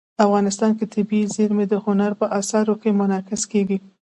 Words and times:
افغانستان 0.25 0.71
کې 0.77 0.85
طبیعي 0.93 1.25
زیرمې 1.35 1.65
د 1.69 1.73
هنر 1.85 2.11
په 2.19 2.25
اثار 2.39 2.67
کې 2.81 2.97
منعکس 2.99 3.41
کېږي. 3.51 3.77